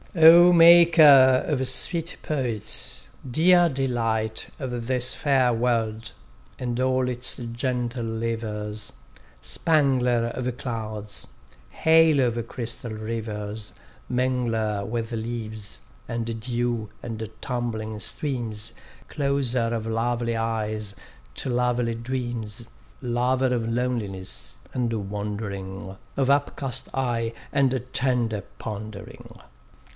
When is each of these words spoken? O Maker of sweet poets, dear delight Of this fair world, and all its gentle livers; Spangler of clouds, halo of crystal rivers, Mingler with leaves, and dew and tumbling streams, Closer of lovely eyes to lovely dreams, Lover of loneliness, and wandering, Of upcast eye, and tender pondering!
O 0.15 0.51
Maker 0.51 1.43
of 1.45 1.65
sweet 1.69 2.17
poets, 2.21 3.07
dear 3.29 3.69
delight 3.69 4.47
Of 4.59 4.87
this 4.87 5.13
fair 5.13 5.53
world, 5.53 6.11
and 6.59 6.77
all 6.81 7.07
its 7.07 7.37
gentle 7.37 8.03
livers; 8.03 8.91
Spangler 9.41 10.31
of 10.33 10.57
clouds, 10.57 11.27
halo 11.69 12.25
of 12.27 12.47
crystal 12.47 12.91
rivers, 12.91 13.71
Mingler 14.11 14.85
with 14.85 15.11
leaves, 15.13 15.79
and 16.09 16.41
dew 16.41 16.89
and 17.01 17.29
tumbling 17.39 17.99
streams, 18.01 18.73
Closer 19.07 19.73
of 19.73 19.85
lovely 19.85 20.35
eyes 20.35 20.93
to 21.35 21.49
lovely 21.49 21.93
dreams, 21.95 22.65
Lover 23.01 23.53
of 23.53 23.69
loneliness, 23.69 24.55
and 24.73 24.91
wandering, 25.11 25.95
Of 26.17 26.29
upcast 26.29 26.89
eye, 26.93 27.33
and 27.53 27.81
tender 27.93 28.41
pondering! 28.57 29.39